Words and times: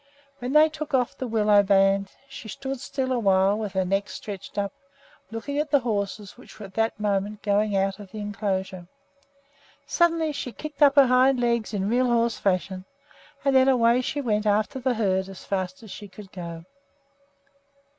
When 0.39 0.53
they 0.53 0.67
took 0.67 0.95
off 0.95 1.15
the 1.15 1.27
willow 1.27 1.61
band 1.61 2.09
she 2.27 2.47
stood 2.47 2.79
still 2.79 3.11
awhile 3.11 3.55
with 3.55 3.73
her 3.73 3.85
neck 3.85 4.09
stretched 4.09 4.57
up, 4.57 4.73
looking 5.29 5.59
at 5.59 5.69
the 5.69 5.81
horses 5.81 6.35
which 6.39 6.59
were 6.59 6.65
at 6.65 6.73
that 6.73 6.99
moment 6.99 7.43
going 7.43 7.77
out 7.77 7.99
of 7.99 8.09
the 8.11 8.17
inclosure. 8.17 8.87
Suddenly 9.85 10.31
she 10.31 10.53
kicked 10.53 10.81
up 10.81 10.95
her 10.95 11.05
hind 11.05 11.39
legs 11.39 11.71
in 11.71 11.87
real 11.87 12.07
horse 12.07 12.39
fashion, 12.39 12.85
and 13.45 13.55
then 13.55 13.67
away 13.67 14.01
she 14.01 14.21
went 14.21 14.47
after 14.47 14.79
the 14.79 14.95
herd 14.95 15.29
as 15.29 15.45
fast 15.45 15.83
as 15.83 15.91
she 15.91 16.07
could 16.07 16.31
go. 16.31 16.65